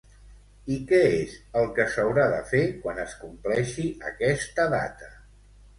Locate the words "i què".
0.75-1.01